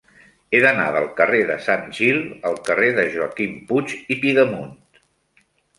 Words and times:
He 0.51 0.61
d'anar 0.63 0.87
del 0.95 1.05
carrer 1.19 1.41
de 1.51 1.57
Sant 1.67 1.85
Gil 1.99 2.23
al 2.53 2.59
carrer 2.71 2.91
de 2.99 3.07
Joaquim 3.19 3.55
Puig 3.73 3.97
i 4.17 4.23
Pidemunt. 4.27 4.79